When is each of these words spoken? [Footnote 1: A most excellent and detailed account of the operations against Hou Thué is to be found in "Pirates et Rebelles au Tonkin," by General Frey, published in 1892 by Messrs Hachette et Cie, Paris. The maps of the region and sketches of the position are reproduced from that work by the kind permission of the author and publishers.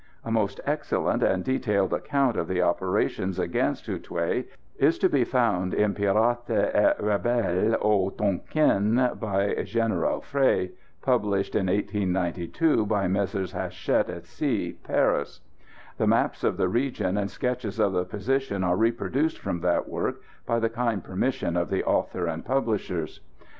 [Footnote 0.23 0.33
1: 0.33 0.33
A 0.33 0.33
most 0.39 0.61
excellent 0.65 1.21
and 1.21 1.43
detailed 1.43 1.93
account 1.93 2.35
of 2.35 2.47
the 2.47 2.59
operations 2.59 3.37
against 3.37 3.85
Hou 3.85 3.99
Thué 3.99 4.47
is 4.79 4.97
to 4.97 5.07
be 5.07 5.23
found 5.23 5.75
in 5.75 5.93
"Pirates 5.93 6.49
et 6.49 6.97
Rebelles 6.99 7.77
au 7.79 8.09
Tonkin," 8.09 8.95
by 9.19 9.53
General 9.63 10.19
Frey, 10.19 10.71
published 11.03 11.53
in 11.53 11.67
1892 11.67 12.83
by 12.87 13.07
Messrs 13.07 13.51
Hachette 13.51 14.09
et 14.09 14.25
Cie, 14.25 14.73
Paris. 14.83 15.41
The 15.99 16.07
maps 16.07 16.43
of 16.43 16.57
the 16.57 16.67
region 16.67 17.15
and 17.15 17.29
sketches 17.29 17.77
of 17.79 17.93
the 17.93 18.03
position 18.03 18.63
are 18.63 18.75
reproduced 18.75 19.37
from 19.37 19.59
that 19.59 19.87
work 19.87 20.23
by 20.47 20.57
the 20.59 20.69
kind 20.69 21.03
permission 21.03 21.55
of 21.55 21.69
the 21.69 21.83
author 21.83 22.25
and 22.25 22.43
publishers. 22.43 23.19